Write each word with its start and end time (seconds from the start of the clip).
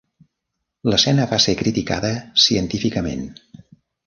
L'escena 0.91 1.27
va 1.33 1.39
ser 1.45 1.55
criticada 1.59 2.11
científicament. 2.47 3.23